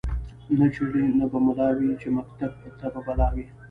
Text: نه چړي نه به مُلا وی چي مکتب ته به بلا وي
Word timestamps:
نه 0.57 0.67
چړي 0.75 1.03
نه 1.19 1.25
به 1.31 1.39
مُلا 1.45 1.69
وی 1.77 1.91
چي 2.01 2.07
مکتب 2.17 2.51
ته 2.79 2.85
به 2.93 2.99
بلا 3.07 3.27
وي 3.35 3.45